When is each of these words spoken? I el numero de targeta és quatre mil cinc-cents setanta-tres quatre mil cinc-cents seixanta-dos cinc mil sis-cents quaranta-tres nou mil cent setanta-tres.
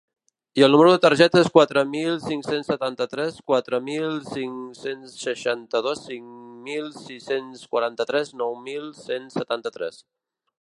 I 0.59 0.63
el 0.67 0.71
numero 0.75 0.91
de 0.93 0.99
targeta 1.01 1.41
és 1.45 1.49
quatre 1.57 1.81
mil 1.89 2.15
cinc-cents 2.23 2.71
setanta-tres 2.71 3.37
quatre 3.51 3.79
mil 3.89 4.17
cinc-cents 4.31 5.19
seixanta-dos 5.27 6.01
cinc 6.07 6.33
mil 6.71 6.89
sis-cents 7.03 7.63
quaranta-tres 7.77 8.35
nou 8.43 8.57
mil 8.71 8.91
cent 9.05 9.31
setanta-tres. 9.39 10.03